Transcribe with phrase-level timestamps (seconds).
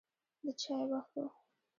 [0.43, 1.25] د چای وخت و.